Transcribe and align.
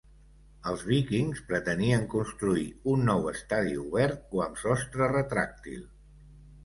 Els 0.69 0.85
Vikings 0.91 1.41
pretenien 1.51 2.07
construir 2.13 2.65
un 2.95 3.05
nou 3.11 3.29
estadi 3.35 3.77
obert 3.83 4.35
o 4.39 4.43
amb 4.47 4.59
sostre 4.67 5.11
retràctil. 5.17 5.89